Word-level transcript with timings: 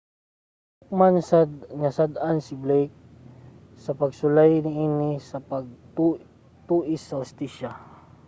nahukman 0.77 1.15
sad 1.29 1.51
nga 1.79 1.89
sad-an 1.97 2.37
si 2.45 2.55
blake 2.63 2.95
sa 3.83 3.91
pagsulay 4.01 4.51
niini 4.65 5.11
sa 5.29 5.37
pag-tuis 5.51 7.01
sa 7.07 7.19
hustisya 7.21 7.71